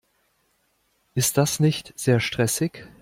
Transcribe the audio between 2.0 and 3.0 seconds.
stressig?